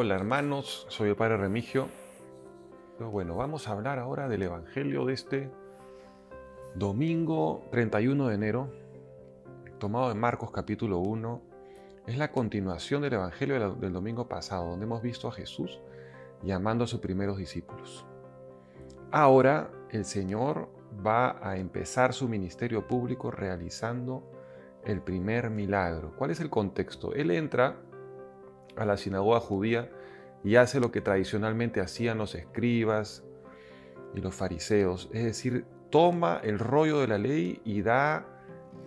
Hola 0.00 0.14
hermanos, 0.14 0.86
soy 0.90 1.08
el 1.08 1.16
Padre 1.16 1.38
Remigio. 1.38 1.88
Bueno, 3.00 3.34
vamos 3.34 3.66
a 3.66 3.72
hablar 3.72 3.98
ahora 3.98 4.28
del 4.28 4.44
Evangelio 4.44 5.04
de 5.04 5.12
este 5.12 5.50
domingo 6.76 7.64
31 7.72 8.28
de 8.28 8.34
enero, 8.36 8.70
tomado 9.80 10.08
de 10.10 10.14
Marcos 10.14 10.52
capítulo 10.52 10.98
1. 10.98 11.42
Es 12.06 12.16
la 12.16 12.30
continuación 12.30 13.02
del 13.02 13.14
Evangelio 13.14 13.74
del 13.74 13.92
domingo 13.92 14.28
pasado, 14.28 14.70
donde 14.70 14.86
hemos 14.86 15.02
visto 15.02 15.26
a 15.26 15.32
Jesús 15.32 15.80
llamando 16.44 16.84
a 16.84 16.86
sus 16.86 17.00
primeros 17.00 17.36
discípulos. 17.36 18.06
Ahora 19.10 19.68
el 19.90 20.04
Señor 20.04 20.68
va 21.04 21.40
a 21.42 21.56
empezar 21.56 22.12
su 22.12 22.28
ministerio 22.28 22.86
público 22.86 23.32
realizando 23.32 24.22
el 24.84 25.00
primer 25.00 25.50
milagro. 25.50 26.14
¿Cuál 26.16 26.30
es 26.30 26.38
el 26.38 26.50
contexto? 26.50 27.14
Él 27.14 27.32
entra 27.32 27.82
a 28.78 28.84
la 28.84 28.96
sinagoga 28.96 29.40
judía 29.40 29.90
y 30.44 30.56
hace 30.56 30.80
lo 30.80 30.90
que 30.90 31.00
tradicionalmente 31.00 31.80
hacían 31.80 32.18
los 32.18 32.34
escribas 32.34 33.24
y 34.14 34.20
los 34.20 34.34
fariseos, 34.34 35.10
es 35.12 35.24
decir, 35.24 35.64
toma 35.90 36.40
el 36.42 36.58
rollo 36.58 37.00
de 37.00 37.08
la 37.08 37.18
ley 37.18 37.60
y 37.64 37.82
da 37.82 38.26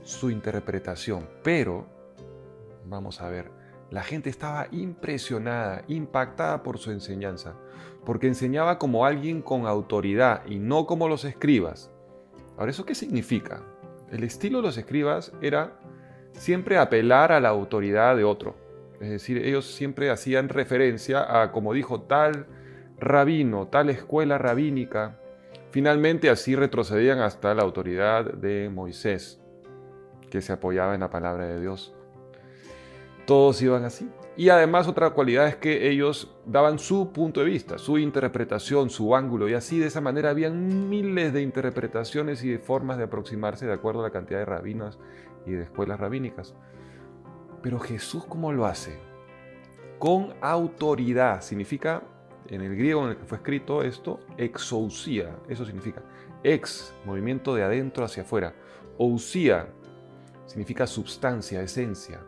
su 0.01 0.29
interpretación. 0.29 1.27
Pero, 1.43 1.85
vamos 2.85 3.21
a 3.21 3.29
ver, 3.29 3.51
la 3.89 4.03
gente 4.03 4.29
estaba 4.29 4.67
impresionada, 4.71 5.83
impactada 5.87 6.63
por 6.63 6.77
su 6.77 6.91
enseñanza, 6.91 7.55
porque 8.05 8.27
enseñaba 8.27 8.79
como 8.79 9.05
alguien 9.05 9.41
con 9.41 9.67
autoridad 9.67 10.45
y 10.47 10.59
no 10.59 10.85
como 10.85 11.07
los 11.07 11.25
escribas. 11.25 11.91
Ahora, 12.57 12.71
¿eso 12.71 12.85
qué 12.85 12.95
significa? 12.95 13.61
El 14.11 14.23
estilo 14.23 14.59
de 14.59 14.63
los 14.63 14.77
escribas 14.77 15.31
era 15.41 15.79
siempre 16.33 16.77
apelar 16.77 17.31
a 17.31 17.39
la 17.39 17.49
autoridad 17.49 18.15
de 18.15 18.23
otro. 18.23 18.55
Es 19.01 19.09
decir, 19.09 19.43
ellos 19.43 19.65
siempre 19.65 20.11
hacían 20.11 20.47
referencia 20.47 21.41
a, 21.41 21.51
como 21.51 21.73
dijo 21.73 22.01
tal 22.01 22.45
rabino, 22.99 23.67
tal 23.67 23.89
escuela 23.89 24.37
rabínica. 24.37 25.19
Finalmente 25.71 26.29
así 26.29 26.55
retrocedían 26.55 27.19
hasta 27.19 27.55
la 27.55 27.63
autoridad 27.63 28.31
de 28.31 28.69
Moisés, 28.69 29.41
que 30.29 30.41
se 30.41 30.53
apoyaba 30.53 30.93
en 30.93 30.99
la 30.99 31.09
palabra 31.09 31.47
de 31.47 31.59
Dios. 31.59 31.95
Todos 33.25 33.59
iban 33.63 33.85
así. 33.85 34.07
Y 34.37 34.49
además 34.49 34.87
otra 34.87 35.09
cualidad 35.09 35.47
es 35.47 35.55
que 35.55 35.89
ellos 35.89 36.35
daban 36.45 36.77
su 36.77 37.11
punto 37.11 37.39
de 37.39 37.47
vista, 37.47 37.79
su 37.79 37.97
interpretación, 37.97 38.89
su 38.91 39.15
ángulo, 39.15 39.49
y 39.49 39.55
así 39.55 39.79
de 39.79 39.87
esa 39.87 39.99
manera 39.99 40.29
habían 40.29 40.89
miles 40.89 41.33
de 41.33 41.41
interpretaciones 41.41 42.43
y 42.43 42.51
de 42.51 42.59
formas 42.59 42.97
de 42.97 43.05
aproximarse 43.05 43.65
de 43.65 43.73
acuerdo 43.73 44.01
a 44.01 44.03
la 44.03 44.11
cantidad 44.11 44.39
de 44.39 44.45
rabinos 44.45 44.99
y 45.45 45.51
de 45.51 45.63
escuelas 45.63 45.99
rabínicas. 45.99 46.55
Pero 47.61 47.79
Jesús, 47.79 48.25
¿cómo 48.25 48.51
lo 48.51 48.65
hace? 48.65 48.97
Con 49.99 50.33
autoridad. 50.41 51.41
Significa, 51.41 52.03
en 52.47 52.61
el 52.61 52.75
griego 52.75 53.03
en 53.03 53.11
el 53.11 53.17
que 53.17 53.25
fue 53.25 53.37
escrito 53.37 53.83
esto, 53.83 54.19
exousia. 54.37 55.35
Eso 55.47 55.65
significa 55.65 56.01
ex, 56.43 56.93
movimiento 57.05 57.53
de 57.55 57.63
adentro 57.63 58.03
hacia 58.03 58.23
afuera. 58.23 58.53
Ousia 58.97 59.67
significa 60.45 60.87
substancia, 60.87 61.61
esencia. 61.61 62.21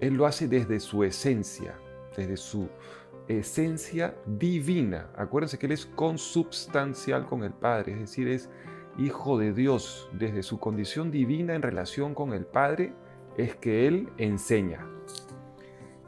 Él 0.00 0.14
lo 0.14 0.26
hace 0.26 0.46
desde 0.46 0.78
su 0.80 1.02
esencia, 1.02 1.76
desde 2.16 2.36
su 2.36 2.68
esencia 3.26 4.14
divina. 4.26 5.10
Acuérdense 5.16 5.58
que 5.58 5.66
Él 5.66 5.72
es 5.72 5.86
consubstancial 5.86 7.26
con 7.26 7.42
el 7.42 7.52
Padre, 7.52 7.92
es 7.92 8.00
decir, 8.00 8.28
es 8.28 8.48
hijo 8.96 9.38
de 9.38 9.52
Dios 9.52 10.08
desde 10.12 10.42
su 10.42 10.58
condición 10.58 11.10
divina 11.10 11.54
en 11.54 11.62
relación 11.62 12.14
con 12.14 12.32
el 12.32 12.46
Padre 12.46 12.94
es 13.38 13.56
que 13.56 13.86
Él 13.86 14.10
enseña. 14.18 14.86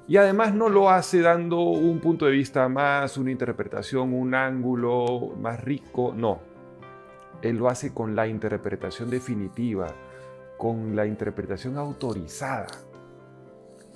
Y 0.07 0.17
además 0.17 0.53
no 0.53 0.69
lo 0.69 0.91
hace 0.91 1.21
dando 1.21 1.61
un 1.61 2.01
punto 2.01 2.27
de 2.27 2.33
vista 2.33 2.69
más, 2.69 3.17
una 3.17 3.31
interpretación, 3.31 4.13
un 4.13 4.35
ángulo 4.35 5.35
más 5.41 5.63
rico, 5.63 6.13
no. 6.15 6.41
Él 7.43 7.57
lo 7.57 7.69
hace 7.69 7.95
con 7.95 8.17
la 8.17 8.27
interpretación 8.27 9.09
definitiva, 9.09 9.87
con 10.59 10.97
la 10.97 11.07
interpretación 11.07 11.79
autorizada. 11.79 12.67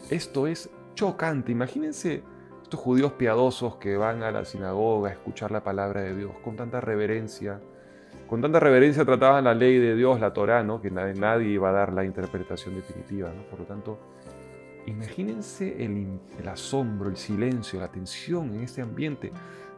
Esto 0.08 0.46
es 0.46 0.70
chocante. 0.94 1.50
Imagínense 1.50 2.22
estos 2.62 2.78
judíos 2.78 3.14
piadosos 3.14 3.76
que 3.76 3.96
van 3.96 4.22
a 4.22 4.30
la 4.30 4.44
sinagoga 4.44 5.10
a 5.10 5.12
escuchar 5.12 5.50
la 5.50 5.64
palabra 5.64 6.02
de 6.02 6.14
Dios 6.14 6.32
con 6.44 6.54
tanta 6.54 6.80
reverencia, 6.80 7.60
con 8.26 8.40
tanta 8.40 8.60
reverencia 8.60 9.04
trataban 9.04 9.44
la 9.44 9.54
ley 9.54 9.78
de 9.78 9.94
Dios, 9.94 10.20
la 10.20 10.32
Torá, 10.32 10.62
¿no? 10.62 10.80
que 10.80 10.90
nadie 10.90 11.48
iba 11.48 11.68
a 11.68 11.72
dar 11.72 11.92
la 11.92 12.04
interpretación 12.04 12.74
definitiva. 12.74 13.30
Por 13.50 13.60
lo 13.60 13.66
tanto, 13.66 13.98
imagínense 14.86 15.84
el, 15.84 16.18
el, 16.38 16.48
asombro, 16.48 17.10
el 17.10 17.16
silencio, 17.16 17.80
la 17.80 17.88
tensión 17.88 18.54
en 18.54 18.62
este 18.62 18.82
ambiente, 18.82 19.30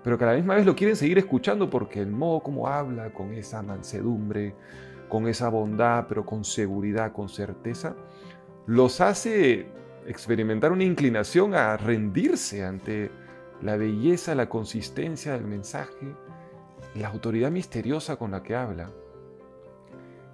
pero 0.02 0.16
que 0.16 0.24
a 0.24 0.28
la 0.28 0.34
misma 0.34 0.54
vez 0.54 0.64
lo 0.64 0.76
quieren 0.76 0.96
seguir 0.96 1.18
escuchando 1.18 1.68
porque 1.68 2.00
el 2.00 2.10
modo 2.10 2.40
como 2.40 2.68
habla, 2.68 3.12
con 3.12 3.32
esa 3.32 3.62
mansedumbre, 3.62 4.54
con 5.08 5.26
esa 5.28 5.48
bondad, 5.48 6.06
pero 6.08 6.24
con 6.24 6.44
seguridad, 6.44 7.12
con 7.12 7.28
certeza, 7.28 7.94
los 8.66 9.00
hace 9.00 9.66
experimentar 10.06 10.72
una 10.72 10.84
inclinación 10.84 11.54
a 11.54 11.76
rendirse 11.76 12.64
ante 12.64 13.10
la 13.62 13.76
belleza, 13.76 14.34
la 14.34 14.48
consistencia 14.48 15.32
del 15.32 15.44
mensaje 15.44 16.14
la 16.96 17.08
autoridad 17.08 17.50
misteriosa 17.50 18.16
con 18.16 18.30
la 18.30 18.42
que 18.42 18.56
habla. 18.56 18.90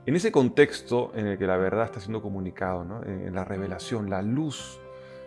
En 0.07 0.17
ese 0.17 0.33
contexto 0.33 1.13
en 1.15 1.27
el 1.27 1.39
que 1.39 1.47
la 1.47 1.57
verdad 1.57 1.85
está 1.85 2.01
siendo 2.01 2.23
comunicado, 2.23 2.85
en 3.05 3.35
la 3.35 3.45
revelación, 3.45 4.11
la 4.11 4.23
luz 4.23 4.81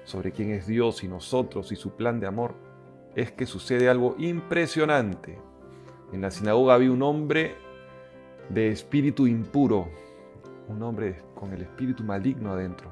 sobre 0.03 0.31
quién 0.31 0.51
es 0.51 0.67
Dios 0.67 1.03
y 1.03 1.07
nosotros 1.07 1.71
y 1.71 1.75
su 1.75 1.91
plan 1.91 2.19
de 2.19 2.27
amor, 2.27 2.55
es 3.15 3.31
que 3.31 3.45
sucede 3.45 3.89
algo 3.89 4.15
impresionante. 4.19 5.39
En 6.11 6.21
la 6.21 6.31
sinagoga 6.31 6.75
había 6.75 6.91
un 6.91 7.01
hombre 7.03 7.55
de 8.49 8.69
espíritu 8.69 9.27
impuro, 9.27 9.87
un 10.67 10.83
hombre 10.83 11.21
con 11.33 11.53
el 11.53 11.61
espíritu 11.61 12.03
maligno 12.03 12.51
adentro, 12.51 12.89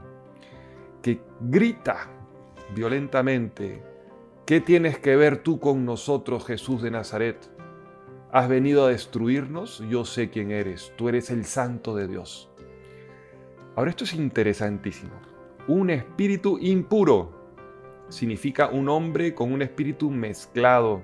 que 1.02 1.20
grita 1.42 2.08
violentamente, 2.74 3.84
¿qué 4.46 4.62
tienes 4.62 4.98
que 5.00 5.16
ver 5.18 5.44
tú 5.44 5.60
con 5.60 5.84
nosotros, 5.86 6.46
Jesús 6.46 6.82
de 6.82 6.92
Nazaret? 6.92 7.53
Has 8.34 8.50
venido 8.50 8.88
a 8.88 8.90
destruirnos, 8.90 9.84
yo 9.92 10.06
sé 10.06 10.32
quién 10.32 10.50
eres, 10.50 10.92
tú 10.96 11.08
eres 11.08 11.30
el 11.30 11.46
santo 11.46 11.96
de 11.96 12.08
Dios. 12.08 12.50
Ahora 13.76 13.92
esto 13.92 14.06
es 14.06 14.16
interesantísimo. 14.16 15.12
Un 15.68 15.92
espíritu 15.92 16.58
impuro 16.60 17.32
significa 18.10 18.70
un 18.70 18.90
hombre 18.90 19.36
con 19.36 19.54
un 19.54 19.62
espíritu 19.62 20.10
mezclado, 20.10 21.04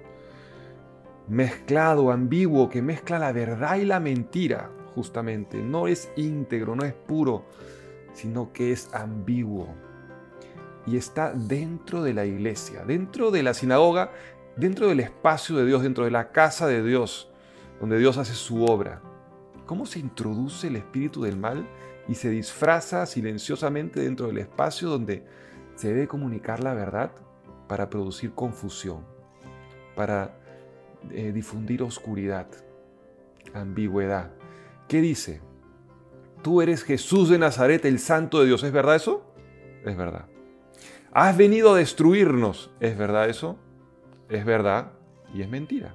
mezclado, 1.28 2.12
ambiguo, 2.12 2.68
que 2.68 2.82
mezcla 2.82 3.20
la 3.20 3.32
verdad 3.32 3.78
y 3.78 3.86
la 3.86 4.00
mentira, 4.00 4.72
justamente. 4.96 5.62
No 5.62 5.88
es 5.88 6.12
íntegro, 6.16 6.76
no 6.76 6.84
es 6.84 6.94
puro, 6.94 7.46
sino 8.14 8.52
que 8.54 8.72
es 8.72 8.92
ambiguo. 8.92 9.68
Y 10.88 10.98
está 10.98 11.32
dentro 11.32 12.02
de 12.02 12.16
la 12.16 12.26
iglesia, 12.26 12.86
dentro 12.86 13.30
de 13.30 13.44
la 13.44 13.54
sinagoga 13.54 14.10
dentro 14.56 14.88
del 14.88 15.00
espacio 15.00 15.56
de 15.56 15.66
Dios, 15.66 15.84
dentro 15.84 16.06
de 16.06 16.12
la 16.12 16.32
casa 16.32 16.68
de 16.68 16.84
Dios, 16.84 17.30
donde 17.80 17.98
Dios 17.98 18.18
hace 18.18 18.34
su 18.34 18.66
obra. 18.66 19.02
¿Cómo 19.66 19.86
se 19.86 20.00
introduce 20.00 20.68
el 20.68 20.76
espíritu 20.76 21.24
del 21.24 21.38
mal 21.38 21.68
y 22.08 22.16
se 22.16 22.30
disfraza 22.30 23.06
silenciosamente 23.06 24.02
dentro 24.02 24.28
del 24.28 24.40
espacio 24.40 24.90
donde 24.90 25.26
se 25.76 25.90
debe 25.90 26.08
comunicar 26.08 26.62
la 26.62 26.74
verdad 26.74 27.12
para 27.68 27.90
producir 27.90 28.34
confusión, 28.34 29.06
para 29.96 30.36
eh, 31.12 31.32
difundir 31.32 31.84
oscuridad, 31.84 32.48
ambigüedad? 33.54 34.32
¿Qué 34.88 35.02
dice? 35.02 35.42
Tú 36.42 36.62
eres 36.62 36.84
Jesús 36.84 37.30
de 37.30 37.38
Nazaret, 37.38 37.86
el 37.86 38.00
santo 38.00 38.40
de 38.40 38.48
Dios. 38.48 38.64
¿Es 38.64 38.72
verdad 38.72 38.96
eso? 38.96 39.24
Es 39.86 39.96
verdad. 39.96 40.26
Has 41.12 41.38
venido 41.38 41.74
a 41.74 41.78
destruirnos. 41.78 42.72
¿Es 42.80 42.98
verdad 42.98 43.30
eso? 43.30 43.58
Es 44.30 44.46
verdad 44.46 44.92
y 45.34 45.42
es 45.42 45.50
mentira. 45.50 45.94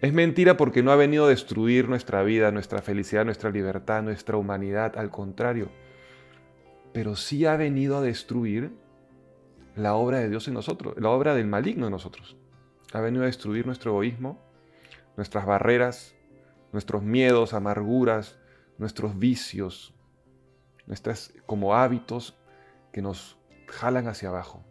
Es 0.00 0.14
mentira 0.14 0.56
porque 0.56 0.82
no 0.82 0.92
ha 0.92 0.96
venido 0.96 1.26
a 1.26 1.28
destruir 1.28 1.88
nuestra 1.88 2.22
vida, 2.22 2.50
nuestra 2.52 2.80
felicidad, 2.80 3.24
nuestra 3.24 3.50
libertad, 3.50 4.02
nuestra 4.02 4.38
humanidad, 4.38 4.96
al 4.96 5.10
contrario. 5.10 5.68
Pero 6.92 7.16
sí 7.16 7.44
ha 7.44 7.56
venido 7.56 7.98
a 7.98 8.00
destruir 8.00 8.72
la 9.76 9.94
obra 9.94 10.18
de 10.18 10.30
Dios 10.30 10.48
en 10.48 10.54
nosotros, 10.54 10.94
la 10.96 11.10
obra 11.10 11.34
del 11.34 11.46
maligno 11.46 11.86
en 11.86 11.92
nosotros. 11.92 12.36
Ha 12.92 13.00
venido 13.00 13.24
a 13.24 13.26
destruir 13.26 13.66
nuestro 13.66 13.90
egoísmo, 13.92 14.40
nuestras 15.16 15.44
barreras, 15.44 16.14
nuestros 16.72 17.02
miedos, 17.02 17.52
amarguras, 17.52 18.38
nuestros 18.78 19.18
vicios, 19.18 19.92
nuestras 20.86 21.34
como 21.44 21.74
hábitos 21.74 22.38
que 22.90 23.02
nos 23.02 23.38
jalan 23.66 24.08
hacia 24.08 24.30
abajo. 24.30 24.64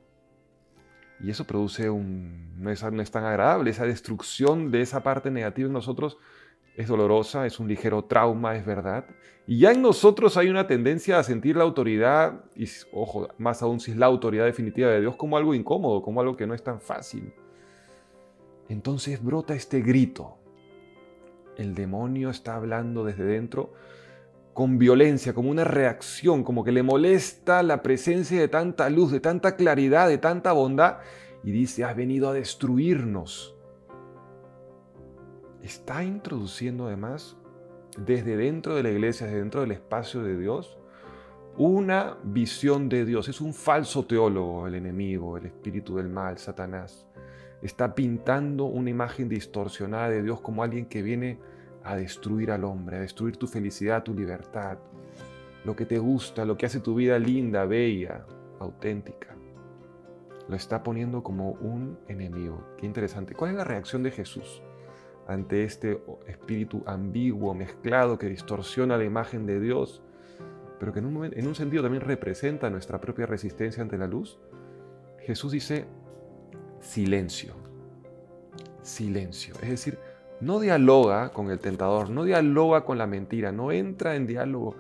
Y 1.22 1.30
eso 1.30 1.46
produce 1.46 1.90
un... 1.90 2.62
No 2.62 2.70
es, 2.70 2.84
no 2.84 3.02
es 3.02 3.12
tan 3.12 3.26
agradable, 3.26 3.72
esa 3.72 3.86
destrucción 3.86 4.72
de 4.72 4.82
esa 4.82 5.04
parte 5.04 5.32
negativa 5.32 5.68
en 5.68 5.74
nosotros 5.74 6.18
es 6.76 6.88
dolorosa, 6.88 7.46
es 7.46 7.60
un 7.60 7.68
ligero 7.68 8.06
trauma, 8.06 8.56
es 8.56 8.66
verdad. 8.66 9.06
Y 9.46 9.60
ya 9.60 9.72
en 9.72 9.82
nosotros 9.82 10.38
hay 10.38 10.50
una 10.50 10.68
tendencia 10.68 11.20
a 11.20 11.24
sentir 11.24 11.58
la 11.58 11.64
autoridad, 11.64 12.46
y 12.56 12.68
ojo, 12.94 13.28
más 13.38 13.62
aún 13.62 13.80
si 13.80 13.92
es 13.92 13.98
la 13.98 14.06
autoridad 14.06 14.46
definitiva 14.46 14.90
de 14.90 15.02
Dios, 15.02 15.16
como 15.16 15.38
algo 15.38 15.54
incómodo, 15.54 16.02
como 16.02 16.22
algo 16.22 16.38
que 16.38 16.48
no 16.48 16.54
es 16.54 16.64
tan 16.64 16.80
fácil. 16.80 17.34
Entonces 18.70 19.22
brota 19.24 19.56
este 19.56 19.82
grito. 19.82 20.38
El 21.58 21.76
demonio 21.76 22.30
está 22.30 22.56
hablando 22.56 23.04
desde 23.04 23.26
dentro 23.26 23.74
con 24.60 24.78
violencia, 24.78 25.34
como 25.34 25.50
una 25.50 25.64
reacción, 25.64 26.44
como 26.44 26.64
que 26.64 26.72
le 26.72 26.84
molesta 26.84 27.64
la 27.64 27.82
presencia 27.82 28.40
de 28.40 28.48
tanta 28.48 28.90
luz, 28.90 29.12
de 29.12 29.20
tanta 29.20 29.56
claridad, 29.56 30.08
de 30.08 30.18
tanta 30.18 30.52
bondad, 30.52 30.98
y 31.44 31.52
dice, 31.52 31.86
has 31.86 31.96
venido 31.96 32.30
a 32.30 32.34
destruirnos 32.34 33.56
está 35.64 36.04
introduciendo 36.04 36.88
además 36.88 37.38
desde 37.98 38.38
dentro 38.38 38.76
de 38.76 38.84
la 38.84 38.90
iglesia, 38.90 39.28
desde 39.28 39.40
dentro 39.40 39.62
del 39.62 39.72
espacio 39.72 40.24
de 40.24 40.38
Dios, 40.38 40.78
una 41.58 42.18
visión 42.24 42.90
de 42.90 43.06
Dios. 43.06 43.28
Es 43.28 43.42
un 43.42 43.54
falso 43.54 44.06
teólogo 44.06 44.68
el 44.68 44.76
enemigo, 44.76 45.38
el 45.38 45.48
espíritu 45.48 45.98
del 45.98 46.10
mal, 46.10 46.38
Satanás. 46.38 47.08
Está 47.62 47.94
pintando 47.94 48.66
una 48.66 48.90
imagen 48.90 49.28
distorsionada 49.28 50.10
de 50.10 50.24
Dios 50.24 50.40
como 50.40 50.64
alguien 50.64 50.86
que 50.86 51.02
viene 51.02 51.40
a 51.90 51.96
destruir 51.96 52.52
al 52.52 52.64
hombre, 52.64 52.98
a 52.98 53.02
destruir 53.02 53.38
tu 53.38 53.48
felicidad, 53.48 54.04
tu 54.04 54.14
libertad, 54.14 54.78
lo 55.66 55.76
que 55.76 55.86
te 55.86 55.98
gusta, 55.98 56.46
lo 56.46 56.58
que 56.58 56.66
hace 56.66 56.80
tu 56.80 56.96
vida 56.96 57.18
linda, 57.20 57.66
bella, 57.66 58.26
auténtica. 58.60 59.36
Lo 60.48 60.56
está 60.56 60.84
poniendo 60.84 61.24
como 61.24 61.52
un 61.52 61.98
enemigo. 62.08 62.64
Qué 62.78 62.86
interesante. 62.86 63.36
¿Cuál 63.36 63.52
es 63.52 63.58
la 63.58 63.64
reacción 63.64 64.04
de 64.04 64.12
Jesús? 64.12 64.62
ante 65.30 65.64
este 65.64 66.02
espíritu 66.26 66.82
ambiguo, 66.88 67.54
mezclado, 67.54 68.18
que 68.18 68.26
distorsiona 68.26 68.98
la 68.98 69.04
imagen 69.04 69.46
de 69.46 69.60
Dios, 69.60 70.02
pero 70.80 70.92
que 70.92 71.00
en 71.00 71.06
un, 71.06 71.24
en 71.26 71.48
un 71.48 71.54
sentido 71.54 71.84
también 71.84 72.02
representa 72.02 72.72
nuestra 72.72 73.00
propia 73.00 73.28
resistencia 73.28 73.84
ante 73.84 74.00
la 74.00 74.08
luz, 74.08 74.40
Jesús 75.20 75.52
dice 75.52 75.86
silencio, 76.80 77.54
silencio. 78.82 79.54
Es 79.62 79.70
decir, 79.70 80.00
no 80.42 80.60
dialoga 80.60 81.30
con 81.30 81.50
el 81.52 81.60
tentador, 81.60 82.10
no 82.10 82.24
dialoga 82.24 82.86
con 82.86 82.98
la 82.98 83.08
mentira, 83.08 83.52
no 83.52 83.72
entra 83.72 84.16
en 84.16 84.28
diálogo, 84.28 84.76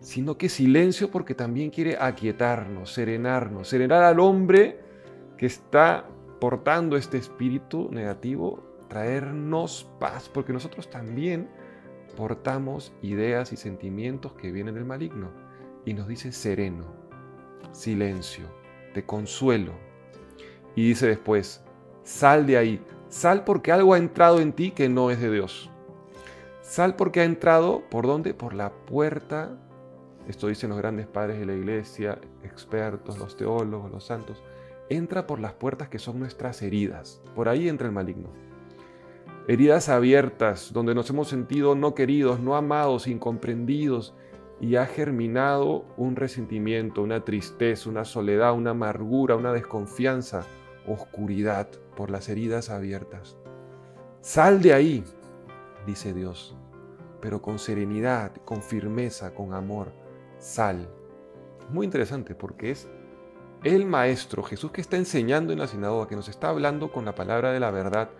sino 0.00 0.38
que 0.38 0.48
silencio 0.48 1.10
porque 1.10 1.34
también 1.34 1.70
quiere 1.70 1.96
aquietarnos, 1.98 2.92
serenarnos, 2.92 3.68
serenar 3.68 4.02
al 4.02 4.20
hombre 4.20 4.80
que 5.36 5.46
está 5.46 6.06
portando 6.40 6.96
este 6.96 7.18
espíritu 7.18 7.88
negativo 7.90 8.68
traernos 8.88 9.88
paz, 9.98 10.28
porque 10.32 10.52
nosotros 10.52 10.90
también 10.90 11.48
portamos 12.16 12.92
ideas 13.02 13.52
y 13.52 13.56
sentimientos 13.56 14.32
que 14.32 14.50
vienen 14.50 14.74
del 14.74 14.84
maligno. 14.84 15.30
Y 15.84 15.94
nos 15.94 16.08
dice 16.08 16.32
sereno, 16.32 16.86
silencio, 17.70 18.46
te 18.94 19.04
consuelo. 19.04 19.72
Y 20.74 20.88
dice 20.88 21.06
después, 21.06 21.62
sal 22.02 22.46
de 22.46 22.56
ahí, 22.56 22.82
sal 23.08 23.44
porque 23.44 23.72
algo 23.72 23.94
ha 23.94 23.98
entrado 23.98 24.40
en 24.40 24.52
ti 24.52 24.70
que 24.70 24.88
no 24.88 25.10
es 25.10 25.20
de 25.20 25.30
Dios. 25.30 25.70
Sal 26.62 26.96
porque 26.96 27.20
ha 27.20 27.24
entrado, 27.24 27.82
¿por 27.90 28.06
dónde? 28.06 28.34
Por 28.34 28.54
la 28.54 28.70
puerta. 28.70 29.56
Esto 30.26 30.48
dicen 30.48 30.70
los 30.70 30.78
grandes 30.78 31.06
padres 31.06 31.38
de 31.38 31.46
la 31.46 31.54
iglesia, 31.54 32.18
expertos, 32.42 33.18
los 33.18 33.36
teólogos, 33.36 33.90
los 33.90 34.04
santos. 34.04 34.42
Entra 34.90 35.26
por 35.26 35.40
las 35.40 35.54
puertas 35.54 35.88
que 35.88 35.98
son 35.98 36.18
nuestras 36.18 36.60
heridas. 36.62 37.22
Por 37.34 37.48
ahí 37.48 37.68
entra 37.68 37.86
el 37.86 37.92
maligno 37.92 38.28
heridas 39.48 39.88
abiertas 39.88 40.74
donde 40.74 40.94
nos 40.94 41.08
hemos 41.08 41.28
sentido 41.28 41.74
no 41.74 41.94
queridos, 41.94 42.38
no 42.38 42.54
amados, 42.54 43.08
incomprendidos, 43.08 44.14
y 44.60 44.76
ha 44.76 44.84
germinado 44.84 45.86
un 45.96 46.16
resentimiento, 46.16 47.02
una 47.02 47.24
tristeza, 47.24 47.88
una 47.88 48.04
soledad, 48.04 48.54
una 48.54 48.70
amargura, 48.70 49.36
una 49.36 49.52
desconfianza, 49.54 50.44
oscuridad 50.92 51.68
por 51.96 52.10
las 52.10 52.28
heridas 52.28 52.70
abiertas. 52.70 53.36
Sal 54.20 54.62
de 54.62 54.74
ahí, 54.74 55.04
dice 55.86 56.12
Dios, 56.12 56.56
pero 57.20 57.40
con 57.42 57.58
serenidad, 57.58 58.32
con 58.44 58.62
firmeza, 58.62 59.34
con 59.34 59.54
amor. 59.54 59.92
Sal. 60.38 60.88
Muy 61.70 61.84
interesante 61.84 62.34
porque 62.34 62.70
es 62.70 62.88
el 63.64 63.86
Maestro, 63.86 64.42
Jesús 64.42 64.70
que 64.70 64.80
está 64.80 64.96
enseñando 64.96 65.52
en 65.52 65.58
la 65.58 65.66
sinagoga, 65.66 66.08
que 66.08 66.16
nos 66.16 66.28
está 66.28 66.48
hablando 66.48 66.92
con 66.92 67.04
la 67.04 67.14
palabra 67.14 67.52
de 67.52 67.60
la 67.60 67.70
verdad, 67.70 68.10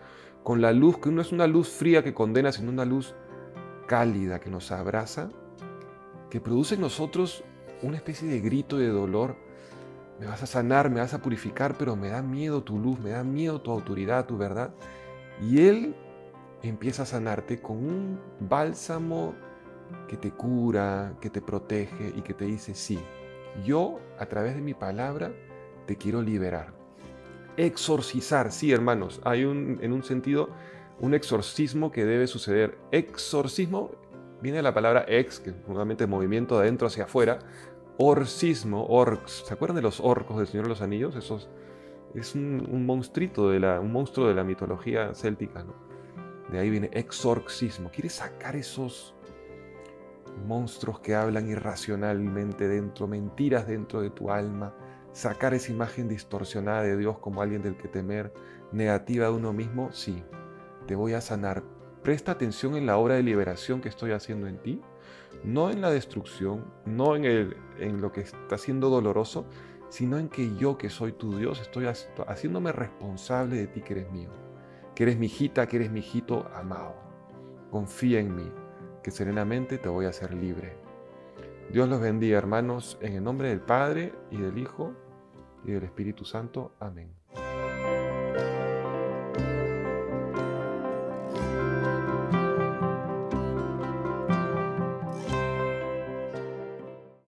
con 0.42 0.60
la 0.60 0.72
luz, 0.72 0.98
que 0.98 1.10
no 1.10 1.20
es 1.20 1.32
una 1.32 1.46
luz 1.46 1.68
fría 1.68 2.02
que 2.02 2.14
condena, 2.14 2.50
sino 2.52 2.70
una 2.70 2.84
luz 2.84 3.14
cálida 3.86 4.40
que 4.40 4.50
nos 4.50 4.72
abraza, 4.72 5.30
que 6.30 6.40
produce 6.40 6.74
en 6.74 6.80
nosotros 6.80 7.44
una 7.82 7.96
especie 7.96 8.28
de 8.28 8.40
grito 8.40 8.78
de 8.78 8.88
dolor. 8.88 9.36
Me 10.18 10.26
vas 10.26 10.42
a 10.42 10.46
sanar, 10.46 10.90
me 10.90 11.00
vas 11.00 11.14
a 11.14 11.22
purificar, 11.22 11.76
pero 11.78 11.96
me 11.96 12.08
da 12.08 12.22
miedo 12.22 12.62
tu 12.62 12.78
luz, 12.78 12.98
me 12.98 13.10
da 13.10 13.22
miedo 13.24 13.60
tu 13.60 13.70
autoridad, 13.70 14.26
tu 14.26 14.36
verdad. 14.36 14.74
Y 15.40 15.66
Él 15.66 15.94
empieza 16.62 17.04
a 17.04 17.06
sanarte 17.06 17.60
con 17.60 17.76
un 17.76 18.20
bálsamo 18.40 19.34
que 20.08 20.16
te 20.16 20.30
cura, 20.30 21.14
que 21.20 21.30
te 21.30 21.40
protege 21.40 22.12
y 22.16 22.22
que 22.22 22.34
te 22.34 22.44
dice, 22.44 22.74
sí, 22.74 22.98
yo 23.64 24.00
a 24.18 24.26
través 24.26 24.54
de 24.54 24.60
mi 24.60 24.74
palabra 24.74 25.32
te 25.86 25.96
quiero 25.96 26.20
liberar 26.20 26.78
exorcizar. 27.58 28.52
Sí, 28.52 28.72
hermanos, 28.72 29.20
hay 29.24 29.44
un, 29.44 29.78
en 29.82 29.92
un 29.92 30.02
sentido 30.02 30.48
un 31.00 31.14
exorcismo 31.14 31.92
que 31.92 32.04
debe 32.04 32.26
suceder. 32.26 32.78
Exorcismo 32.92 33.90
viene 34.40 34.58
de 34.58 34.62
la 34.62 34.74
palabra 34.74 35.04
ex, 35.08 35.40
que 35.40 35.52
nuevamente 35.66 36.06
movimiento 36.06 36.56
de 36.56 36.62
adentro 36.62 36.86
hacia 36.86 37.04
afuera. 37.04 37.40
Orcismo, 37.98 38.86
orcs. 38.86 39.44
¿Se 39.46 39.52
acuerdan 39.52 39.76
de 39.76 39.82
los 39.82 40.00
orcos 40.00 40.38
del 40.38 40.46
Señor 40.46 40.66
de 40.66 40.70
los 40.70 40.82
Anillos? 40.82 41.16
Es 42.14 42.34
un, 42.34 42.86
monstruito 42.86 43.50
de 43.50 43.60
la, 43.60 43.80
un 43.80 43.92
monstruo 43.92 44.28
de 44.28 44.34
la 44.34 44.44
mitología 44.44 45.14
céltica. 45.14 45.66
De 46.50 46.58
ahí 46.58 46.70
viene 46.70 46.90
exorcismo. 46.92 47.90
Quiere 47.90 48.08
sacar 48.08 48.56
esos 48.56 49.14
monstruos 50.46 51.00
que 51.00 51.14
hablan 51.14 51.48
irracionalmente 51.48 52.68
dentro, 52.68 53.08
mentiras 53.08 53.66
dentro 53.66 54.00
de 54.00 54.10
tu 54.10 54.30
alma 54.30 54.74
sacar 55.12 55.52
esa 55.52 55.72
imagen 55.72 56.08
distorsionada 56.08 56.82
de 56.82 56.96
Dios 56.96 57.18
como 57.18 57.42
alguien 57.42 57.62
del 57.62 57.76
que 57.76 57.88
temer, 57.88 58.32
negativa 58.70 59.26
de 59.26 59.32
uno 59.32 59.52
mismo, 59.52 59.90
sí, 59.90 60.22
te 60.86 60.94
voy 60.94 61.14
a 61.14 61.20
sanar. 61.20 61.64
Presta 62.04 62.32
atención 62.32 62.76
en 62.76 62.86
la 62.86 62.98
obra 62.98 63.16
de 63.16 63.24
liberación 63.24 63.80
que 63.80 63.88
estoy 63.88 64.12
haciendo 64.12 64.46
en 64.46 64.62
ti, 64.62 64.80
no 65.44 65.70
en 65.70 65.80
la 65.80 65.90
destrucción, 65.90 66.64
no 66.84 67.16
en, 67.16 67.24
el, 67.24 67.56
en 67.78 68.00
lo 68.00 68.12
que 68.12 68.22
está 68.22 68.58
siendo 68.58 68.90
doloroso, 68.90 69.46
sino 69.88 70.18
en 70.18 70.28
que 70.28 70.54
yo 70.56 70.76
que 70.76 70.90
soy 70.90 71.12
tu 71.12 71.36
Dios 71.36 71.60
estoy 71.60 71.86
haciéndome 71.86 72.72
responsable 72.72 73.56
de 73.56 73.66
ti 73.66 73.80
que 73.80 73.94
eres 73.94 74.12
mío, 74.12 74.30
que 74.94 75.04
eres 75.04 75.18
mi 75.18 75.26
hijita, 75.26 75.66
que 75.66 75.76
eres 75.76 75.90
mi 75.90 76.00
hijito 76.00 76.48
amado. 76.54 76.94
Confía 77.70 78.20
en 78.20 78.34
mí, 78.34 78.50
que 79.02 79.10
serenamente 79.10 79.78
te 79.78 79.88
voy 79.88 80.06
a 80.06 80.10
hacer 80.10 80.34
libre. 80.34 80.76
Dios 81.70 81.88
los 81.88 82.00
bendiga, 82.00 82.38
hermanos, 82.38 82.98
en 83.02 83.14
el 83.14 83.22
nombre 83.22 83.48
del 83.48 83.60
Padre 83.60 84.14
y 84.30 84.38
del 84.38 84.56
Hijo 84.58 84.94
y 85.64 85.72
del 85.72 85.84
Espíritu 85.84 86.24
Santo. 86.24 86.72
Amén. 86.80 87.17